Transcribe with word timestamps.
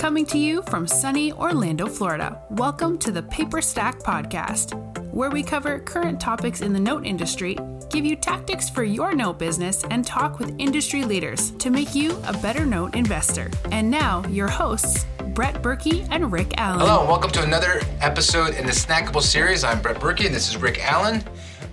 Coming 0.00 0.24
to 0.28 0.38
you 0.38 0.62
from 0.62 0.86
sunny 0.86 1.30
Orlando, 1.30 1.86
Florida. 1.86 2.40
Welcome 2.48 2.96
to 3.00 3.10
the 3.10 3.22
Paper 3.22 3.60
Stack 3.60 3.98
Podcast, 3.98 4.72
where 5.12 5.28
we 5.28 5.42
cover 5.42 5.78
current 5.78 6.18
topics 6.18 6.62
in 6.62 6.72
the 6.72 6.80
note 6.80 7.04
industry, 7.04 7.58
give 7.90 8.06
you 8.06 8.16
tactics 8.16 8.70
for 8.70 8.82
your 8.82 9.14
note 9.14 9.38
business, 9.38 9.84
and 9.90 10.06
talk 10.06 10.38
with 10.38 10.58
industry 10.58 11.04
leaders 11.04 11.50
to 11.58 11.68
make 11.68 11.94
you 11.94 12.18
a 12.26 12.32
better 12.38 12.64
note 12.64 12.94
investor. 12.94 13.50
And 13.72 13.90
now, 13.90 14.26
your 14.28 14.48
hosts, 14.48 15.04
Brett 15.34 15.60
Berkey 15.60 16.08
and 16.10 16.32
Rick 16.32 16.54
Allen. 16.56 16.80
Hello, 16.80 17.00
and 17.00 17.08
welcome 17.10 17.30
to 17.32 17.42
another 17.42 17.82
episode 18.00 18.54
in 18.54 18.64
the 18.64 18.72
Snackable 18.72 19.20
series. 19.20 19.64
I'm 19.64 19.82
Brett 19.82 20.00
Berkey, 20.00 20.24
and 20.24 20.34
this 20.34 20.48
is 20.48 20.56
Rick 20.56 20.82
Allen. 20.82 21.22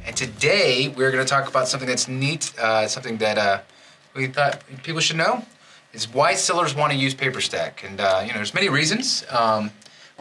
And 0.05 0.17
today 0.17 0.89
we're 0.97 1.11
going 1.11 1.23
to 1.23 1.29
talk 1.29 1.47
about 1.47 1.69
something 1.69 1.87
that's 1.87 2.09
neat, 2.09 2.51
uh, 2.59 2.89
something 2.89 3.15
that 3.19 3.37
uh, 3.37 3.61
we 4.13 4.27
thought 4.27 4.61
people 4.83 4.99
should 4.99 5.15
know. 5.15 5.45
Is 5.97 6.13
why 6.13 6.35
sellers 6.35 6.75
want 6.75 6.91
to 6.91 6.97
use 6.97 7.15
PaperStack, 7.15 7.83
and 7.83 7.99
uh, 7.99 8.19
you 8.21 8.27
know, 8.27 8.35
there's 8.35 8.53
many 8.53 8.69
reasons. 8.69 9.25
Um, 9.31 9.71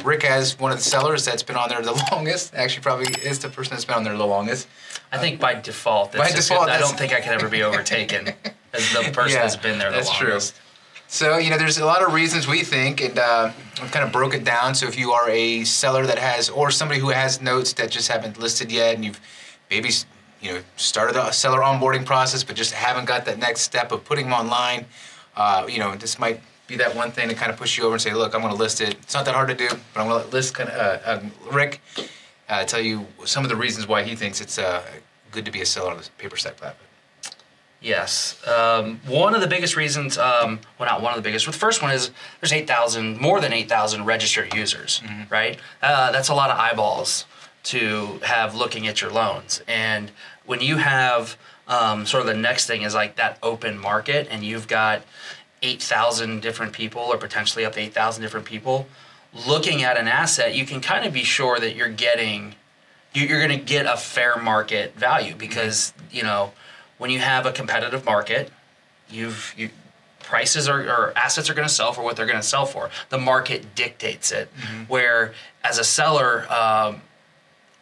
Rick 0.02 0.22
has 0.22 0.58
one 0.58 0.72
of 0.72 0.78
the 0.78 0.84
sellers 0.84 1.26
that's 1.26 1.42
been 1.42 1.56
on 1.56 1.68
there 1.68 1.82
the 1.82 1.92
longest. 2.12 2.54
Actually, 2.54 2.82
probably 2.82 3.06
is 3.22 3.40
the 3.40 3.50
person 3.50 3.74
that's 3.74 3.84
been 3.84 3.96
on 3.96 4.02
there 4.02 4.16
the 4.16 4.26
longest. 4.26 4.68
I 5.12 5.18
think 5.18 5.38
by 5.38 5.52
default, 5.54 6.12
By 6.12 6.30
just 6.30 6.48
default. 6.48 6.70
I 6.70 6.78
don't 6.78 6.96
think 6.96 7.12
I 7.12 7.20
can 7.20 7.34
ever 7.34 7.50
be 7.50 7.62
overtaken 7.68 8.28
as 8.72 8.92
the 8.94 9.10
person 9.12 9.36
Yeah, 9.36 9.42
that's 9.42 9.56
been 9.56 9.78
there 9.78 9.90
the 9.90 9.98
longest. 9.98 10.18
that's 10.18 10.52
true. 10.52 10.62
So, 11.08 11.36
you 11.36 11.50
know, 11.50 11.58
there's 11.58 11.76
a 11.76 11.84
lot 11.84 12.02
of 12.02 12.14
reasons 12.14 12.48
we 12.48 12.62
think, 12.62 13.02
and 13.02 13.18
uh, 13.18 13.52
I've 13.82 13.92
kind 13.92 14.04
of 14.04 14.10
broke 14.12 14.32
it 14.32 14.44
down. 14.44 14.74
So, 14.74 14.86
if 14.88 14.98
you 14.98 15.12
are 15.12 15.28
a 15.28 15.62
seller 15.64 16.06
that 16.06 16.18
has, 16.18 16.48
or 16.48 16.70
somebody 16.70 17.00
who 17.00 17.10
has 17.10 17.42
notes 17.42 17.74
that 17.74 17.90
just 17.90 18.08
haven't 18.08 18.38
listed 18.38 18.72
yet, 18.72 18.94
and 18.94 19.04
you've 19.04 19.20
maybe, 19.70 19.90
you 20.40 20.54
know, 20.54 20.60
started 20.76 21.16
a 21.20 21.32
seller 21.34 21.60
onboarding 21.60 22.06
process, 22.06 22.42
but 22.42 22.56
just 22.56 22.72
haven't 22.72 23.04
got 23.04 23.26
that 23.26 23.38
next 23.38 23.60
step 23.60 23.92
of 23.92 24.04
putting 24.06 24.24
them 24.24 24.32
online, 24.32 24.86
uh, 25.36 25.66
you 25.68 25.78
know, 25.78 25.94
this 25.94 26.18
might 26.18 26.40
be 26.66 26.76
that 26.76 26.96
one 26.96 27.10
thing 27.12 27.28
to 27.28 27.34
kind 27.34 27.50
of 27.52 27.58
push 27.58 27.78
you 27.78 27.84
over 27.84 27.94
and 27.94 28.02
say, 28.02 28.12
look, 28.12 28.34
I'm 28.34 28.40
going 28.40 28.52
to 28.52 28.58
list 28.58 28.80
it. 28.80 28.94
It's 28.94 29.14
not 29.14 29.24
that 29.26 29.34
hard 29.34 29.48
to 29.48 29.54
do, 29.54 29.68
but 29.68 30.00
I'm 30.00 30.08
going 30.08 30.24
to 30.24 30.30
list 30.30 30.54
kind 30.54 30.68
of 30.68 30.76
uh, 30.76 31.10
uh, 31.10 31.52
Rick 31.52 31.80
uh, 32.48 32.64
tell 32.64 32.80
you 32.80 33.06
some 33.24 33.44
of 33.44 33.50
the 33.50 33.56
reasons 33.56 33.86
why 33.86 34.02
he 34.02 34.16
thinks 34.16 34.40
it's 34.40 34.58
uh, 34.58 34.82
good 35.30 35.44
to 35.44 35.50
be 35.50 35.60
a 35.60 35.66
seller 35.66 35.90
on 35.90 35.98
the 35.98 36.08
PaperStack 36.18 36.56
platform. 36.56 36.82
Yes. 37.80 38.44
Um, 38.48 39.00
one 39.06 39.34
of 39.34 39.40
the 39.40 39.46
biggest 39.46 39.76
reasons, 39.76 40.18
um, 40.18 40.60
well, 40.78 40.88
not 40.88 41.02
one 41.02 41.12
of 41.12 41.22
the 41.22 41.22
biggest, 41.22 41.44
but 41.44 41.52
the 41.52 41.58
first 41.58 41.82
one 41.82 41.92
is 41.92 42.10
there's 42.40 42.52
8,000, 42.52 43.20
more 43.20 43.40
than 43.40 43.52
8,000 43.52 44.04
registered 44.04 44.54
users, 44.54 45.02
right? 45.30 45.58
Uh, 45.82 46.10
that's 46.10 46.28
a 46.28 46.34
lot 46.34 46.50
of 46.50 46.58
eyeballs 46.58 47.26
to 47.66 48.18
have 48.22 48.54
looking 48.54 48.86
at 48.86 49.00
your 49.00 49.10
loans. 49.10 49.62
And 49.66 50.10
when 50.44 50.60
you 50.60 50.76
have 50.76 51.36
um, 51.68 52.06
sort 52.06 52.20
of 52.20 52.26
the 52.26 52.34
next 52.40 52.66
thing 52.66 52.82
is 52.82 52.94
like 52.94 53.16
that 53.16 53.38
open 53.42 53.78
market 53.78 54.28
and 54.30 54.44
you've 54.44 54.68
got 54.68 55.02
8,000 55.62 56.40
different 56.40 56.72
people 56.72 57.02
or 57.02 57.16
potentially 57.16 57.64
up 57.64 57.72
to 57.74 57.80
8,000 57.80 58.22
different 58.22 58.46
people 58.46 58.86
looking 59.46 59.82
at 59.82 59.96
an 59.98 60.06
asset, 60.08 60.54
you 60.54 60.64
can 60.64 60.80
kind 60.80 61.04
of 61.04 61.12
be 61.12 61.24
sure 61.24 61.58
that 61.58 61.74
you're 61.74 61.88
getting 61.88 62.54
you- 63.12 63.26
you're 63.26 63.44
going 63.44 63.58
to 63.58 63.64
get 63.64 63.86
a 63.86 63.96
fair 63.96 64.36
market 64.36 64.94
value 64.94 65.34
because 65.34 65.92
you 66.10 66.22
know 66.22 66.52
when 66.98 67.10
you 67.10 67.18
have 67.18 67.46
a 67.46 67.52
competitive 67.52 68.04
market 68.04 68.52
you've 69.10 69.54
you 69.56 69.70
prices 70.20 70.68
are 70.68 70.80
or 70.82 71.12
assets 71.16 71.48
are 71.48 71.54
going 71.54 71.66
to 71.66 71.72
sell 71.72 71.92
for 71.92 72.02
what 72.02 72.16
they're 72.16 72.26
going 72.26 72.38
to 72.40 72.46
sell 72.46 72.66
for. 72.66 72.90
The 73.10 73.18
market 73.18 73.74
dictates 73.74 74.32
it. 74.32 74.50
Where 74.88 75.32
as 75.64 75.78
a 75.78 75.84
seller 75.84 76.46
um, 76.52 77.00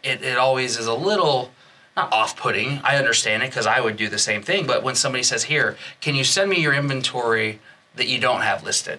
it, 0.05 0.23
it 0.23 0.37
always 0.39 0.77
is 0.79 0.87
a 0.87 0.95
little 0.95 1.51
not 1.97 2.13
off-putting 2.13 2.81
i 2.85 2.97
understand 2.97 3.43
it 3.43 3.51
because 3.51 3.67
i 3.67 3.81
would 3.81 3.97
do 3.97 4.09
the 4.09 4.19
same 4.19 4.43
thing 4.43 4.67
but 4.67 4.83
when 4.83 4.95
somebody 4.95 5.23
says 5.23 5.45
here 5.45 5.77
can 6.01 6.15
you 6.15 6.25
send 6.25 6.49
me 6.51 6.61
your 6.61 6.75
inventory 6.75 7.59
that 7.97 8.09
you 8.09 8.19
don't 8.19 8.41
have 8.43 8.65
listed? 8.65 8.99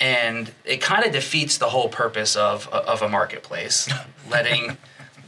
And 0.00 0.50
it 0.64 0.80
kind 0.80 1.04
of 1.04 1.12
defeats 1.12 1.56
the 1.56 1.68
whole 1.70 1.88
purpose 1.88 2.36
of 2.36 2.68
of 2.68 3.00
a 3.00 3.08
marketplace 3.08 3.88
letting 4.30 4.76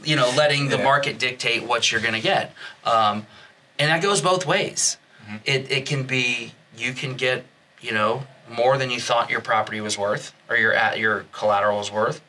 you 0.03 0.15
know 0.15 0.29
letting 0.35 0.69
the 0.69 0.77
Yeah. 0.77 0.83
market 0.83 1.17
dictate 1.17 1.63
what 1.63 1.91
you're 1.91 2.01
going 2.01 2.13
to 2.13 2.19
get. 2.21 2.53
Um, 2.83 3.25
and 3.79 3.89
that 3.89 4.01
goes 4.03 4.21
both 4.21 4.45
ways. 4.45 4.97
It, 5.45 5.71
it 5.71 5.85
can 5.85 6.03
be 6.03 6.53
you 6.77 6.93
can 6.93 7.15
get 7.15 7.45
you 7.81 7.91
know 7.93 8.23
more 8.49 8.77
than 8.77 8.91
you 8.91 8.99
thought 8.99 9.29
your 9.29 9.41
property 9.41 9.81
was 9.81 9.97
worth 9.97 10.33
or 10.49 10.55
your 10.57 10.73
at 10.73 10.99
your 10.99 11.25
collateral 11.31 11.77
was 11.79 11.91
worth 11.91 12.21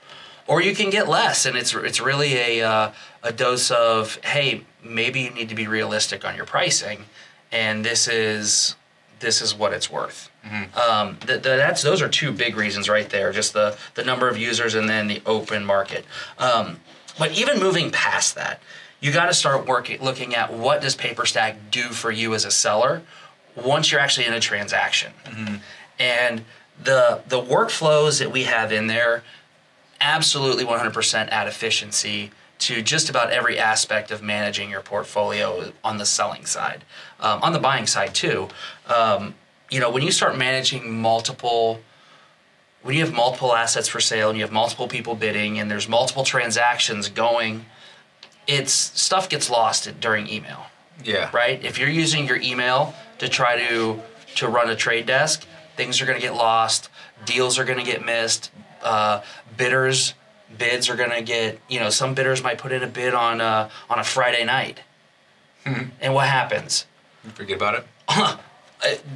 or 0.49 0.61
you 0.63 0.75
can 0.75 0.91
get 0.91 1.09
less 1.09 1.47
and 1.47 1.57
it's 1.57 1.73
it's 1.75 2.01
really 2.01 2.35
a 2.35 2.67
uh, 2.67 2.93
a 3.23 3.33
dose 3.33 3.71
of 3.71 4.17
hey 4.25 4.65
maybe 4.83 5.21
you 5.21 5.31
need 5.31 5.49
to 5.49 5.55
be 5.55 5.69
realistic 5.69 6.25
on 6.25 6.35
your 6.35 6.47
pricing 6.47 7.05
and 7.53 7.85
this 7.85 8.09
is 8.09 8.75
this 9.21 9.43
is 9.43 9.53
what 9.55 9.73
it's 9.73 9.91
worth. 9.91 10.31
Um, 10.79 11.17
th- 11.17 11.43
th- 11.43 11.59
that's 11.59 11.83
those 11.83 12.01
are 12.01 12.09
two 12.09 12.33
big 12.33 12.57
reasons 12.57 12.89
right 12.89 13.09
there 13.09 13.33
just 13.33 13.53
the 13.53 13.77
the 13.95 14.03
number 14.03 14.29
of 14.29 14.37
users 14.39 14.75
and 14.75 14.89
then 14.89 15.07
the 15.07 15.23
open 15.27 15.65
market. 15.65 16.05
Um, 16.39 16.81
but 17.19 17.33
even 17.39 17.61
moving 17.61 17.91
past 17.91 18.35
that 18.35 18.61
you 19.01 19.13
got 19.13 19.27
to 19.27 19.35
start 19.35 19.67
working 19.67 20.01
looking 20.03 20.35
at 20.35 20.53
what 20.53 20.81
does 20.81 20.95
paperstack 20.97 21.71
do 21.71 21.83
for 21.91 22.11
you 22.11 22.35
as 22.35 22.45
a 22.45 22.51
seller 22.51 23.03
once 23.55 23.93
you're 23.93 24.01
actually 24.01 24.27
in 24.27 24.33
a 24.33 24.41
transaction. 24.41 25.13
And 25.99 26.45
the 26.83 27.23
the 27.29 27.41
workflows 27.43 28.21
that 28.21 28.31
we 28.33 28.45
have 28.45 28.73
in 28.73 28.87
there 28.87 29.25
absolutely 30.01 30.65
100% 30.65 31.29
add 31.29 31.49
efficiency 31.49 32.31
to 32.61 32.83
just 32.83 33.09
about 33.09 33.31
every 33.31 33.59
aspect 33.59 34.11
of 34.11 34.21
managing 34.23 34.69
your 34.71 34.81
portfolio 34.81 35.73
on 35.85 35.99
the 35.99 36.05
selling 36.07 36.45
side. 36.45 36.85
Um, 37.21 37.41
on 37.43 37.53
the 37.53 37.59
buying 37.61 37.87
side 37.87 38.15
too, 38.15 38.49
um, 38.87 39.35
you 39.71 39.79
know, 39.81 39.91
when 39.91 40.03
you 40.03 40.11
start 40.11 40.37
managing 40.37 41.01
multiple, 41.01 41.81
when 42.83 42.97
you 42.97 43.05
have 43.05 43.15
multiple 43.15 43.55
assets 43.55 43.87
for 43.89 44.01
sale 44.01 44.29
and 44.31 44.37
you 44.39 44.45
have 44.45 44.53
multiple 44.53 44.89
people 44.89 45.15
bidding 45.15 45.59
and 45.59 45.71
there's 45.71 45.89
multiple 45.89 46.25
transactions 46.25 47.09
going, 47.09 47.65
it's 48.47 48.73
stuff 48.73 49.29
gets 49.29 49.51
lost 49.51 50.01
during 50.01 50.29
email 50.29 50.67
Yeah. 51.05 51.31
right? 51.33 51.63
If 51.65 51.79
you're 51.79 51.89
using 51.91 52.27
your 52.27 52.39
email 52.41 52.95
to 53.19 53.29
try 53.29 53.59
to 53.69 54.01
to 54.37 54.49
run 54.49 54.71
a 54.71 54.77
trade 54.77 55.07
desk, 55.07 55.47
things 55.77 56.01
are 56.01 56.07
going 56.07 56.19
to 56.19 56.23
get 56.25 56.35
lost, 56.35 56.89
deals 57.25 57.59
are 57.59 57.65
going 57.65 57.79
to 57.79 57.85
get 57.85 58.05
missed, 58.05 58.51
uh, 58.83 59.23
bidders 59.57 60.15
bids 60.57 60.89
are 60.89 60.97
going 60.97 61.11
to 61.11 61.23
get 61.23 61.59
you 61.69 61.79
know 61.79 61.91
some 61.91 62.15
bidders 62.15 62.43
might 62.43 62.59
put 62.59 62.73
in 62.73 62.83
a 62.83 62.87
bid 62.87 63.15
on 63.15 63.41
uh, 63.41 63.69
on 63.91 63.99
a 63.99 64.05
Friday 64.05 64.45
night, 64.45 64.81
and 65.65 66.15
what 66.15 66.29
happens? 66.29 66.87
Forget 67.35 67.57
about 67.57 67.75
it. 67.75 67.87
uh, 68.09 68.37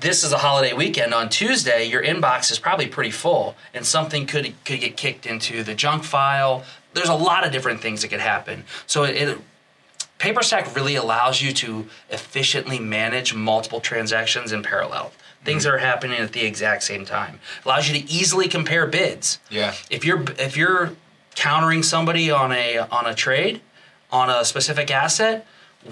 this 0.01 0.25
is 0.25 0.33
a 0.33 0.39
holiday 0.39 0.73
weekend 0.73 1.15
on 1.15 1.29
Tuesday, 1.29 1.85
your 1.85 2.03
inbox 2.03 2.51
is 2.51 2.59
probably 2.59 2.87
pretty 2.87 3.11
full, 3.11 3.55
and 3.73 3.87
something 3.87 4.27
could 4.27 4.53
could 4.65 4.81
get 4.81 4.97
kicked 4.97 5.27
into 5.27 5.63
the 5.63 5.75
junk 5.75 6.05
file. 6.05 6.65
There's 6.95 7.09
a 7.09 7.15
lot 7.15 7.47
of 7.47 7.53
different 7.53 7.81
things 7.81 8.03
that 8.03 8.09
could 8.09 8.21
happen. 8.21 8.65
So 8.87 9.05
it, 9.05 9.17
it 9.17 9.39
PaperStack 10.23 10.77
really 10.77 10.95
allows 10.95 11.43
you 11.43 11.53
to 11.55 11.89
efficiently 12.09 12.79
manage 12.79 13.35
multiple 13.35 13.81
transactions 13.81 14.53
in 14.53 14.63
parallel. 14.63 15.11
Things 15.45 15.65
that 15.65 15.75
are 15.75 15.79
happening 15.79 16.21
at 16.21 16.31
the 16.31 16.45
exact 16.45 16.85
same 16.85 17.05
time. 17.05 17.41
Allows 17.65 17.89
you 17.89 18.01
to 18.01 18.09
easily 18.09 18.47
compare 18.47 18.87
bids. 18.87 19.41
Yeah. 19.51 19.75
If 19.91 20.05
you're 20.05 20.23
if 20.39 20.57
you're 20.57 20.93
countering 21.35 21.83
somebody 21.83 22.31
on 22.31 22.53
a 22.53 22.79
on 22.79 23.07
a 23.07 23.15
trade 23.15 23.63
on 24.13 24.31
a 24.31 24.45
specific 24.45 24.93
asset, 24.93 25.45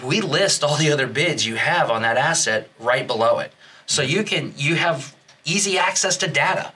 we 0.04 0.20
list 0.20 0.62
all 0.62 0.76
the 0.76 0.92
other 0.92 1.08
bids 1.08 1.44
you 1.44 1.56
have 1.56 1.90
on 1.90 2.02
that 2.02 2.16
asset 2.16 2.70
right 2.78 3.08
below 3.08 3.40
it. 3.40 3.52
So 3.86 4.00
you 4.00 4.22
can 4.22 4.54
you 4.56 4.76
have 4.76 5.12
easy 5.44 5.76
access 5.76 6.16
to 6.18 6.28
data. 6.28 6.72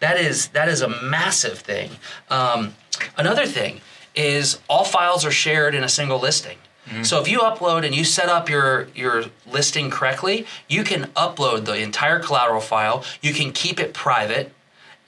That 0.00 0.18
is 0.18 0.48
that 0.48 0.68
is 0.68 0.82
a 0.82 0.88
massive 0.88 1.60
thing. 1.60 1.90
Um, 2.30 2.74
another 3.16 3.46
thing 3.46 3.80
is 4.16 4.58
all 4.68 4.84
files 4.84 5.24
are 5.24 5.30
shared 5.30 5.72
in 5.76 5.84
a 5.84 5.88
single 5.88 6.18
listing. 6.18 6.58
Mm-hmm. 6.86 7.02
So 7.02 7.20
if 7.20 7.28
you 7.28 7.40
upload 7.40 7.84
and 7.84 7.94
you 7.94 8.04
set 8.04 8.28
up 8.28 8.48
your 8.48 8.88
your 8.94 9.24
listing 9.46 9.90
correctly, 9.90 10.46
you 10.68 10.84
can 10.84 11.04
upload 11.16 11.64
the 11.64 11.80
entire 11.80 12.20
collateral 12.20 12.60
file. 12.60 13.04
You 13.20 13.32
can 13.32 13.52
keep 13.52 13.80
it 13.80 13.92
private 13.92 14.52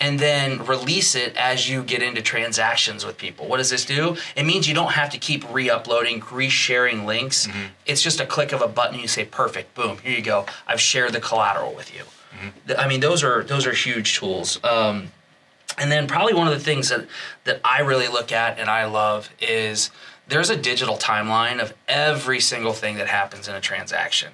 and 0.00 0.18
then 0.18 0.64
release 0.64 1.14
it 1.14 1.36
as 1.36 1.68
you 1.68 1.82
get 1.82 2.02
into 2.02 2.22
transactions 2.22 3.04
with 3.04 3.18
people. 3.18 3.48
What 3.48 3.56
does 3.56 3.70
this 3.70 3.84
do? 3.84 4.16
It 4.36 4.44
means 4.44 4.68
you 4.68 4.74
don't 4.74 4.92
have 4.92 5.10
to 5.10 5.18
keep 5.18 5.52
re-uploading, 5.52 6.22
re-sharing 6.30 7.04
links. 7.04 7.46
Mm-hmm. 7.46 7.66
It's 7.86 8.00
just 8.00 8.20
a 8.20 8.26
click 8.26 8.52
of 8.52 8.62
a 8.62 8.68
button. 8.68 8.98
You 8.98 9.08
say, 9.08 9.24
"Perfect, 9.24 9.74
boom, 9.74 9.98
here 9.98 10.16
you 10.16 10.22
go. 10.22 10.46
I've 10.66 10.80
shared 10.80 11.12
the 11.12 11.20
collateral 11.20 11.74
with 11.74 11.94
you." 11.94 12.02
Mm-hmm. 12.02 12.48
Th- 12.66 12.78
I 12.78 12.88
mean, 12.88 13.00
those 13.00 13.24
are 13.24 13.42
those 13.42 13.66
are 13.66 13.72
huge 13.72 14.18
tools. 14.18 14.62
Um, 14.64 15.12
and 15.80 15.90
then 15.90 16.06
probably 16.06 16.34
one 16.34 16.48
of 16.48 16.54
the 16.54 16.60
things 16.60 16.88
that 16.88 17.06
that 17.44 17.60
I 17.64 17.80
really 17.80 18.08
look 18.08 18.32
at 18.32 18.58
and 18.58 18.68
I 18.68 18.84
love 18.86 19.30
is 19.40 19.90
there's 20.28 20.50
a 20.50 20.56
digital 20.56 20.96
timeline 20.96 21.60
of 21.60 21.72
every 21.86 22.40
single 22.40 22.72
thing 22.72 22.96
that 22.96 23.08
happens 23.08 23.48
in 23.48 23.54
a 23.54 23.60
transaction. 23.60 24.32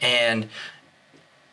And 0.00 0.48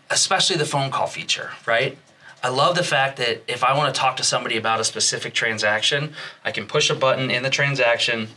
especially 0.10 0.58
the 0.58 0.66
phone 0.66 0.92
call 0.92 1.08
feature, 1.08 1.52
right? 1.66 1.98
I 2.44 2.50
love 2.50 2.76
the 2.76 2.84
fact 2.84 3.18
that 3.18 3.44
if 3.48 3.64
I 3.64 3.76
want 3.76 3.94
to 3.94 4.00
talk 4.00 4.18
to 4.18 4.24
somebody 4.24 4.58
about 4.58 4.80
a 4.80 4.84
specific 4.84 5.34
transaction, 5.34 6.14
I 6.44 6.52
can 6.52 6.66
push 6.66 6.90
a 6.90 6.96
button 6.96 7.30
in 7.30 7.44
the 7.44 7.50
transaction. 7.50 8.30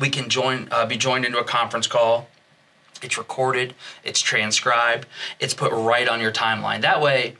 We 0.00 0.08
can 0.08 0.28
join, 0.28 0.68
uh, 0.70 0.86
be 0.86 0.96
joined 0.96 1.24
into 1.24 1.38
a 1.38 1.44
conference 1.44 1.86
call. 1.86 2.28
It's 3.02 3.18
recorded, 3.18 3.74
it's 4.02 4.20
transcribed, 4.20 5.06
it's 5.38 5.54
put 5.54 5.72
right 5.72 6.08
on 6.08 6.20
your 6.20 6.32
timeline. 6.32 6.80
That 6.80 7.00
way, 7.00 7.36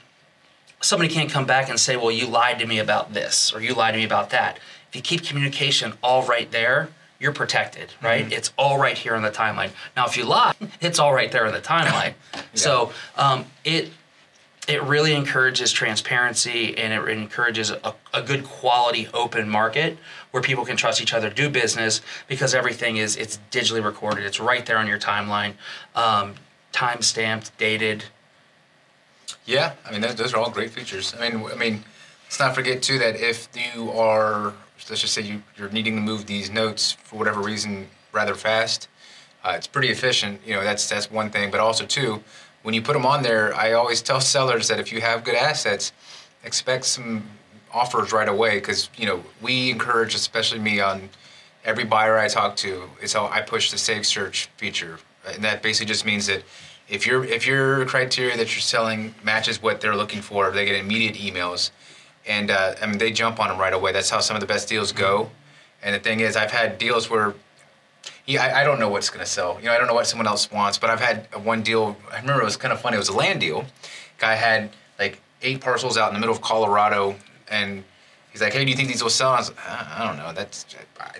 somebody 0.80 1.12
can't 1.12 1.30
come 1.30 1.46
back 1.46 1.68
and 1.68 1.78
say, 1.78 1.96
well, 1.96 2.10
you 2.10 2.26
lied 2.26 2.58
to 2.58 2.66
me 2.66 2.78
about 2.78 3.12
this 3.12 3.52
or 3.52 3.60
you 3.60 3.74
lied 3.74 3.94
to 3.94 3.98
me 3.98 4.04
about 4.04 4.30
that. 4.30 4.58
If 4.88 4.96
you 4.96 5.02
keep 5.02 5.24
communication 5.24 5.94
all 6.02 6.24
right 6.24 6.50
there, 6.50 6.88
you're 7.18 7.32
protected, 7.32 7.92
right? 8.02 8.24
Mm-hmm. 8.24 8.32
It's 8.32 8.52
all 8.56 8.78
right 8.78 8.96
here 8.96 9.14
on 9.14 9.22
the 9.22 9.30
timeline. 9.30 9.70
Now, 9.96 10.06
if 10.06 10.16
you 10.16 10.24
lie, 10.24 10.54
it's 10.80 10.98
all 10.98 11.12
right 11.12 11.30
there 11.30 11.46
in 11.46 11.52
the 11.52 11.60
timeline. 11.60 12.14
yeah. 12.34 12.42
So 12.54 12.92
um, 13.16 13.46
it 13.64 13.90
it 14.68 14.82
really 14.82 15.14
encourages 15.14 15.72
transparency 15.72 16.76
and 16.76 16.92
it 16.92 17.08
encourages 17.08 17.70
a, 17.70 17.94
a, 18.12 18.20
good 18.20 18.44
quality 18.44 19.08
open 19.14 19.48
market 19.48 19.96
where 20.30 20.42
people 20.42 20.62
can 20.66 20.76
trust 20.76 21.00
each 21.00 21.14
other 21.14 21.30
do 21.30 21.48
business 21.48 22.02
because 22.28 22.54
everything 22.54 22.98
is 22.98 23.16
it's 23.16 23.38
digitally 23.50 23.82
recorded 23.82 24.24
it's 24.24 24.38
right 24.38 24.66
there 24.66 24.76
on 24.76 24.86
your 24.86 24.98
timeline 24.98 25.54
um, 25.94 26.34
time 26.70 27.00
stamped 27.00 27.56
dated 27.56 28.04
yeah 29.46 29.72
i 29.86 29.92
mean 29.92 30.00
those, 30.00 30.14
those 30.14 30.34
are 30.34 30.38
all 30.38 30.50
great 30.50 30.70
features. 30.70 31.14
I 31.18 31.28
mean 31.28 31.44
i 31.50 31.54
mean 31.54 31.84
let's 32.26 32.40
not 32.40 32.54
forget 32.54 32.82
too 32.82 32.98
that 32.98 33.16
if 33.16 33.48
you 33.54 33.90
are 33.90 34.54
let's 34.88 35.02
just 35.02 35.12
say 35.12 35.22
you, 35.22 35.42
you're 35.56 35.70
needing 35.70 35.96
to 35.96 36.00
move 36.00 36.26
these 36.26 36.50
notes 36.50 36.92
for 36.92 37.16
whatever 37.16 37.40
reason 37.40 37.88
rather 38.12 38.34
fast 38.34 38.88
uh, 39.44 39.52
it's 39.56 39.66
pretty 39.66 39.88
efficient 39.88 40.40
you 40.46 40.54
know 40.54 40.62
that's 40.62 40.88
that's 40.88 41.10
one 41.10 41.30
thing. 41.30 41.50
But 41.50 41.60
also 41.60 41.86
too 41.86 42.22
when 42.62 42.74
you 42.74 42.82
put 42.82 42.92
them 42.92 43.06
on 43.06 43.22
there, 43.22 43.54
I 43.54 43.72
always 43.72 44.02
tell 44.02 44.20
sellers 44.34 44.68
that 44.68 44.80
if 44.80 44.92
you 44.92 45.00
have 45.00 45.24
good 45.24 45.34
assets, 45.34 45.92
expect 46.44 46.84
some 46.84 47.24
offers 47.72 48.12
right 48.12 48.28
away 48.28 48.56
because 48.56 48.90
you 48.96 49.06
know 49.06 49.22
we 49.40 49.70
encourage, 49.70 50.14
especially 50.14 50.58
me, 50.58 50.80
on 50.80 51.08
every 51.64 51.84
buyer 51.84 52.18
I 52.18 52.28
talk 52.28 52.56
to, 52.56 52.90
is 53.02 53.12
how 53.12 53.26
I 53.26 53.40
push 53.40 53.70
the 53.70 53.78
save 53.78 54.06
search 54.06 54.48
feature, 54.56 54.98
and 55.26 55.42
that 55.44 55.62
basically 55.62 55.86
just 55.86 56.04
means 56.04 56.26
that 56.26 56.42
if 56.88 57.06
your 57.06 57.24
if 57.24 57.46
your 57.46 57.84
criteria 57.86 58.36
that 58.36 58.54
you're 58.54 58.62
selling 58.62 59.14
matches 59.22 59.62
what 59.62 59.80
they're 59.80 59.96
looking 59.96 60.22
for, 60.22 60.50
they 60.50 60.64
get 60.64 60.76
immediate 60.76 61.16
emails, 61.16 61.70
and 62.26 62.50
uh, 62.50 62.74
I 62.80 62.86
mean 62.86 62.98
they 62.98 63.12
jump 63.12 63.40
on 63.40 63.48
them 63.48 63.58
right 63.58 63.72
away. 63.72 63.92
That's 63.92 64.10
how 64.10 64.20
some 64.20 64.36
of 64.36 64.40
the 64.40 64.46
best 64.46 64.68
deals 64.68 64.92
go. 64.92 65.30
And 65.82 65.94
the 65.94 66.00
thing 66.00 66.20
is, 66.20 66.36
I've 66.36 66.50
had 66.50 66.78
deals 66.78 67.08
where 67.08 67.34
yeah, 68.26 68.44
I, 68.44 68.60
I, 68.60 68.64
don't 68.64 68.78
know 68.78 68.88
what's 68.88 69.08
going 69.08 69.24
to 69.24 69.30
sell. 69.30 69.58
You 69.58 69.66
know, 69.66 69.72
I 69.72 69.78
don't 69.78 69.86
know 69.86 69.94
what 69.94 70.06
someone 70.06 70.26
else 70.26 70.50
wants. 70.50 70.76
But 70.76 70.90
I've 70.90 71.00
had 71.00 71.26
one 71.44 71.62
deal. 71.62 71.96
I 72.12 72.20
remember 72.20 72.42
it 72.42 72.44
was 72.44 72.58
kind 72.58 72.72
of 72.72 72.80
funny. 72.80 72.96
It 72.96 72.98
was 72.98 73.08
a 73.08 73.16
land 73.16 73.40
deal. 73.40 73.64
Guy 74.18 74.34
had 74.34 74.70
like 74.98 75.20
eight 75.42 75.60
parcels 75.60 75.96
out 75.96 76.08
in 76.08 76.14
the 76.14 76.20
middle 76.20 76.34
of 76.34 76.42
Colorado, 76.42 77.16
and 77.50 77.84
he's 78.30 78.42
like, 78.42 78.52
"Hey, 78.52 78.64
do 78.64 78.70
you 78.70 78.76
think 78.76 78.88
these 78.88 79.02
will 79.02 79.10
sell?" 79.10 79.30
I 79.30 79.38
was 79.38 79.50
like, 79.50 79.58
"I, 79.68 80.06
don't 80.06 80.16
know. 80.16 80.32
That's 80.32 80.66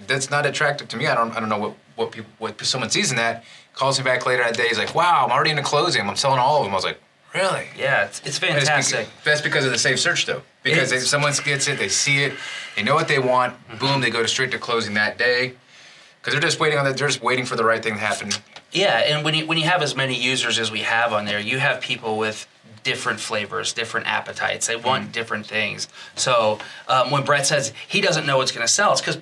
that's 0.07 0.31
not 0.31 0.45
attractive 0.45 0.89
to 0.89 0.97
me. 0.97 1.07
I 1.07 1.15
don't 1.15 1.35
I 1.37 1.41
don't 1.41 1.49
know 1.49 1.59
what 1.59 1.75
what 1.99 2.13
people 2.13 2.31
what 2.39 2.61
someone 2.65 2.91
sees 2.91 3.11
in 3.11 3.17
that." 3.17 3.45
Calls 3.75 3.99
me 3.99 4.05
back 4.05 4.27
later 4.27 4.43
that 4.43 4.57
day. 4.57 4.69
He's 4.69 4.79
like, 4.79 4.95
"Wow, 4.95 5.25
I'm 5.25 5.31
already 5.31 5.51
in 5.51 5.57
the 5.57 5.63
closing. 5.63 6.09
I'm 6.09 6.17
selling 6.17 6.39
all 6.39 6.59
of 6.59 6.65
them." 6.65 6.73
I 6.73 6.77
was 6.77 6.85
like, 6.85 7.01
Really? 7.35 7.67
Yeah, 7.79 8.07
it's, 8.07 8.23
it's 8.25 8.39
fantastic. 8.39 8.67
That's 8.67 8.91
because, 8.91 9.25
that's 9.25 9.41
because 9.43 9.65
of 9.67 9.73
the 9.73 9.79
save 9.79 10.01
search, 10.01 10.25
though. 10.27 10.43
Because 10.63 10.93
if 10.93 11.07
someone 11.07 11.33
gets 11.45 11.69
it, 11.69 11.79
they 11.79 11.89
see 11.89 12.25
it, 12.25 12.33
they 12.75 12.83
know 12.83 12.95
what 12.95 13.09
they 13.09 13.19
want. 13.19 13.53
Mm-hmm. 13.55 13.79
Boom, 13.79 14.01
they 14.01 14.11
go 14.11 14.23
to 14.23 14.29
straight 14.29 14.51
to 14.53 14.59
closing 14.59 14.95
that 14.95 15.19
day 15.19 15.55
because 16.21 16.33
they're 16.33 16.41
just 16.41 16.59
waiting 16.59 16.79
on 16.79 16.85
that. 16.85 16.97
they're 16.97 17.09
just 17.09 17.23
waiting 17.23 17.45
for 17.45 17.57
the 17.57 17.65
right 17.65 17.83
thing 17.83 17.95
to 17.95 18.01
happen. 18.01 18.31
Yeah, 18.73 18.99
and 18.99 19.25
when 19.25 19.35
you 19.35 19.47
when 19.47 19.57
you 19.57 19.65
have 19.65 19.83
as 19.83 19.97
many 19.97 20.15
users 20.15 20.59
as 20.59 20.71
we 20.71 20.81
have 20.81 21.13
on 21.13 21.25
there, 21.25 21.41
you 21.41 21.59
have 21.59 21.81
people 21.81 22.19
with 22.19 22.47
different 22.83 23.21
flavors, 23.21 23.73
different 23.73 24.07
appetites. 24.07 24.67
They 24.67 24.77
want 24.77 25.09
mm 25.09 25.13
different 25.13 25.47
things. 25.47 25.89
So 26.17 26.59
um, 26.87 27.11
when 27.11 27.25
Brett 27.25 27.47
says 27.47 27.73
he 27.87 28.01
doesn't 28.01 28.27
know 28.27 28.37
what's 28.37 28.53
going 28.53 28.67
to 28.67 28.73
sell, 28.73 28.93
it's 28.93 29.01
because 29.01 29.19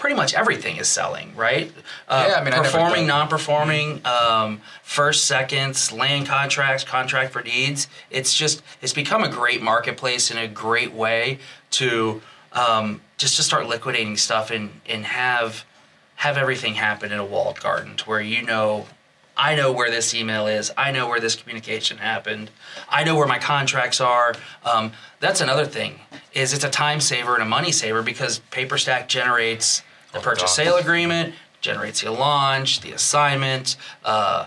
pretty 0.00 0.16
much 0.16 0.32
everything 0.32 0.78
is 0.78 0.88
selling, 0.88 1.36
right? 1.36 1.70
Uh, 2.08 2.26
yeah, 2.26 2.36
I 2.36 2.42
mean, 2.44 2.54
performing, 2.54 3.06
non-performing, 3.06 3.98
mm 4.00 4.06
um, 4.10 4.60
first, 4.82 5.26
seconds, 5.26 5.92
land 5.92 6.26
contracts, 6.26 6.82
contract 6.82 7.32
for 7.32 7.42
deeds. 7.42 7.86
It's 8.10 8.34
just 8.34 8.62
it's 8.80 8.94
become 8.94 9.22
a 9.22 9.28
great 9.28 9.62
marketplace 9.62 10.30
and 10.30 10.40
a 10.40 10.48
great 10.48 10.92
way 10.92 11.38
to 11.72 12.22
um, 12.52 13.02
just 13.18 13.36
to 13.36 13.42
start 13.42 13.68
liquidating 13.68 14.16
stuff 14.16 14.50
and 14.50 14.70
and 14.86 15.04
have 15.04 15.64
have 16.16 16.36
everything 16.38 16.74
happen 16.74 17.12
in 17.12 17.18
a 17.18 17.24
walled 17.24 17.60
garden 17.60 17.96
to 17.96 18.04
where 18.04 18.20
you 18.20 18.42
know 18.42 18.86
I 19.36 19.54
know 19.54 19.70
where 19.70 19.90
this 19.90 20.14
email 20.14 20.46
is. 20.46 20.72
I 20.76 20.90
know 20.90 21.08
where 21.08 21.20
this 21.20 21.36
communication 21.36 21.98
happened. 21.98 22.50
I 22.88 23.04
know 23.04 23.16
where 23.16 23.26
my 23.26 23.38
contracts 23.38 24.00
are. 24.00 24.34
Um, 24.64 24.92
that's 25.20 25.40
another 25.40 25.66
thing. 25.66 26.00
Is 26.32 26.52
it's 26.52 26.64
a 26.64 26.70
time 26.70 27.00
saver 27.00 27.34
and 27.34 27.42
a 27.42 27.46
money 27.46 27.72
saver 27.72 28.02
because 28.02 28.40
PaperStack 28.50 29.06
generates 29.08 29.82
the 30.12 30.20
purchase 30.20 30.54
sale 30.54 30.76
agreement, 30.76 31.34
generates 31.60 32.00
the 32.00 32.08
allonge, 32.08 32.80
the 32.80 32.92
assignment. 32.92 33.76
Uh, 34.04 34.46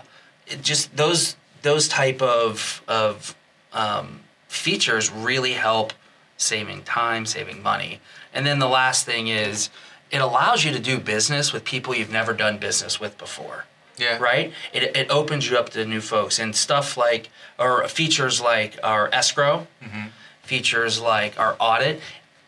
just 0.62 0.96
those 0.96 1.36
those 1.62 1.88
type 1.88 2.20
of 2.22 2.82
of 2.86 3.34
um, 3.72 4.20
features 4.48 5.10
really 5.10 5.52
help 5.52 5.92
saving 6.36 6.82
time, 6.82 7.26
saving 7.26 7.62
money. 7.62 8.00
And 8.32 8.46
then 8.46 8.58
the 8.58 8.68
last 8.68 9.06
thing 9.06 9.28
is 9.28 9.70
it 10.10 10.20
allows 10.20 10.64
you 10.64 10.72
to 10.72 10.78
do 10.78 10.98
business 10.98 11.52
with 11.52 11.64
people 11.64 11.94
you've 11.94 12.12
never 12.12 12.32
done 12.32 12.58
business 12.58 13.00
with 13.00 13.18
before. 13.18 13.64
Yeah. 13.96 14.18
Right? 14.18 14.52
It, 14.72 14.96
it 14.96 15.10
opens 15.10 15.48
you 15.48 15.56
up 15.56 15.70
to 15.70 15.84
new 15.84 16.00
folks 16.00 16.38
and 16.38 16.54
stuff 16.54 16.96
like, 16.96 17.30
or 17.58 17.86
features 17.88 18.40
like 18.40 18.78
our 18.82 19.08
escrow, 19.12 19.66
mm-hmm. 19.82 20.08
features 20.42 21.00
like 21.00 21.38
our 21.38 21.56
audit. 21.60 22.00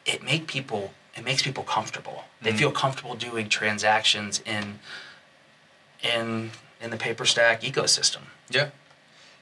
It 0.04 0.22
make 0.22 0.46
people, 0.46 0.92
it 1.16 1.24
makes 1.24 1.42
people 1.42 1.62
comfortable. 1.62 2.24
They 2.42 2.50
mm-hmm. 2.50 2.58
feel 2.58 2.70
comfortable 2.72 3.14
doing 3.14 3.48
transactions 3.48 4.42
in, 4.44 4.78
in, 6.02 6.50
in 6.80 6.90
the 6.90 6.96
PaperStack 6.96 7.60
ecosystem. 7.60 8.22
Yeah. 8.50 8.70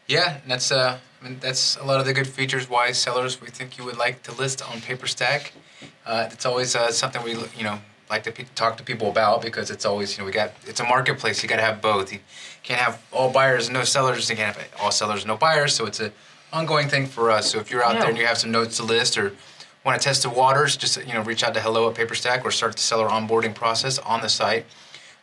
Yeah, 0.06 0.40
that's 0.46 0.70
uh, 0.70 0.98
I 1.20 1.24
mean, 1.24 1.38
that's 1.40 1.76
a 1.76 1.84
lot 1.84 1.98
of 1.98 2.06
the 2.06 2.12
good 2.12 2.26
features 2.26 2.68
why 2.68 2.92
sellers 2.92 3.40
we 3.40 3.48
think 3.48 3.78
you 3.78 3.84
would 3.84 3.96
like 3.96 4.22
to 4.24 4.32
list 4.32 4.62
on 4.62 4.78
PaperStack. 4.78 5.52
Uh, 6.04 6.28
it's 6.30 6.44
always 6.44 6.76
uh, 6.76 6.90
something 6.90 7.22
we 7.22 7.32
you 7.56 7.64
know 7.64 7.78
like 8.10 8.22
to 8.24 8.32
pe- 8.32 8.44
talk 8.54 8.76
to 8.76 8.82
people 8.82 9.08
about 9.08 9.40
because 9.40 9.70
it's 9.70 9.86
always 9.86 10.16
you 10.16 10.22
know 10.22 10.26
we 10.26 10.32
got 10.32 10.52
it's 10.66 10.80
a 10.80 10.84
marketplace 10.84 11.42
you 11.42 11.48
got 11.48 11.56
to 11.56 11.62
have 11.62 11.80
both 11.80 12.12
you 12.12 12.18
can't 12.62 12.80
have 12.80 13.02
all 13.12 13.30
buyers 13.30 13.66
and 13.66 13.74
no 13.74 13.82
sellers 13.84 14.28
you 14.28 14.36
can't 14.36 14.54
have 14.54 14.68
all 14.80 14.90
sellers 14.90 15.22
and 15.22 15.28
no 15.28 15.36
buyers 15.36 15.74
so 15.74 15.86
it's 15.86 16.00
an 16.00 16.12
ongoing 16.52 16.88
thing 16.88 17.06
for 17.06 17.30
us 17.30 17.50
so 17.50 17.58
if 17.58 17.70
you're 17.70 17.82
out 17.82 17.94
yeah. 17.94 18.00
there 18.00 18.08
and 18.10 18.18
you 18.18 18.26
have 18.26 18.36
some 18.36 18.50
notes 18.50 18.76
to 18.76 18.82
list 18.82 19.16
or 19.16 19.32
want 19.84 20.00
to 20.00 20.04
test 20.04 20.22
the 20.22 20.30
waters 20.30 20.76
just 20.76 21.04
you 21.06 21.12
know 21.12 21.22
reach 21.22 21.42
out 21.42 21.54
to 21.54 21.60
hello 21.60 21.88
at 21.88 21.94
paperstack 21.94 22.44
or 22.44 22.50
start 22.50 22.72
the 22.72 22.82
seller 22.82 23.08
onboarding 23.08 23.54
process 23.54 23.98
on 23.98 24.20
the 24.20 24.28
site 24.28 24.64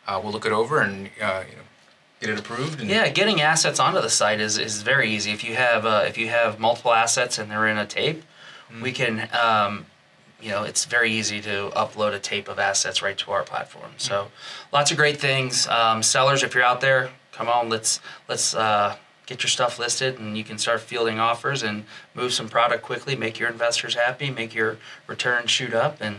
uh, 0.07 0.19
we'll 0.23 0.31
look 0.31 0.45
it 0.45 0.51
over 0.51 0.81
and 0.81 1.09
uh, 1.21 1.43
you 1.49 1.55
know 1.55 1.63
get 2.19 2.29
it 2.29 2.39
approved 2.39 2.81
yeah 2.81 3.09
getting 3.09 3.41
assets 3.41 3.79
onto 3.79 4.01
the 4.01 4.09
site 4.09 4.39
is, 4.39 4.57
is 4.57 4.81
very 4.81 5.09
easy 5.09 5.31
if 5.31 5.43
you 5.43 5.55
have 5.55 5.85
uh, 5.85 6.03
if 6.05 6.17
you 6.17 6.29
have 6.29 6.59
multiple 6.59 6.93
assets 6.93 7.37
and 7.37 7.49
they're 7.49 7.67
in 7.67 7.77
a 7.77 7.85
tape 7.85 8.23
mm-hmm. 8.69 8.83
we 8.83 8.91
can 8.91 9.27
um, 9.33 9.85
you 10.41 10.49
know, 10.49 10.63
it's 10.63 10.85
very 10.85 11.11
easy 11.11 11.39
to 11.41 11.71
upload 11.75 12.13
a 12.13 12.19
tape 12.19 12.47
of 12.47 12.57
assets 12.57 13.01
right 13.01 13.17
to 13.19 13.31
our 13.31 13.43
platform. 13.43 13.91
So, 13.97 14.31
lots 14.73 14.91
of 14.91 14.97
great 14.97 15.17
things. 15.17 15.67
Um, 15.67 16.01
sellers, 16.01 16.41
if 16.43 16.55
you're 16.55 16.63
out 16.63 16.81
there, 16.81 17.11
come 17.31 17.47
on, 17.47 17.69
let's 17.69 17.99
let's 18.27 18.55
uh, 18.55 18.95
get 19.31 19.43
your 19.43 19.49
stuff 19.49 19.79
listed, 19.79 20.19
and 20.19 20.37
you 20.37 20.43
can 20.43 20.57
start 20.57 20.81
fielding 20.81 21.17
offers 21.17 21.63
and 21.63 21.85
move 22.13 22.33
some 22.33 22.49
product 22.49 22.83
quickly. 22.83 23.15
Make 23.15 23.39
your 23.39 23.49
investors 23.49 23.95
happy, 23.95 24.29
make 24.29 24.53
your 24.53 24.77
return 25.07 25.47
shoot 25.47 25.73
up, 25.73 26.01
and 26.01 26.17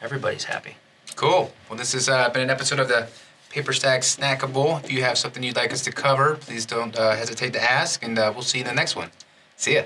everybody's 0.00 0.44
happy. 0.44 0.76
Cool. 1.14 1.52
Well, 1.68 1.78
this 1.78 1.92
has 1.92 2.08
uh, 2.08 2.30
been 2.30 2.42
an 2.42 2.50
episode 2.50 2.78
of 2.78 2.88
the 2.88 3.08
Paper 3.50 3.74
Stack 3.74 4.00
Snackable. 4.00 4.82
If 4.82 4.90
you 4.90 5.02
have 5.02 5.18
something 5.18 5.42
you'd 5.42 5.56
like 5.56 5.74
us 5.74 5.82
to 5.82 5.92
cover, 5.92 6.36
please 6.36 6.64
don't 6.64 6.96
uh, 6.96 7.14
hesitate 7.14 7.52
to 7.52 7.62
ask, 7.62 8.02
and 8.02 8.18
uh, 8.18 8.32
we'll 8.34 8.42
see 8.42 8.58
you 8.58 8.64
in 8.64 8.68
the 8.68 8.74
next 8.74 8.96
one. 8.96 9.10
See 9.56 9.74
ya. 9.74 9.82